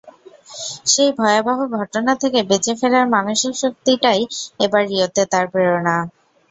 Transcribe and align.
সেই 0.85 1.11
ভয়াবহ 1.17 1.57
ঘটনা 1.77 2.11
থেকে 2.21 2.39
বেঁচে 2.49 2.73
ফেরার 2.79 3.05
মানসিক 3.15 3.53
শক্তিটাই 3.63 4.21
এবার 4.59 4.83
রিওতে 4.89 5.23
তার 5.31 5.45
প্রেরণা। 5.53 5.95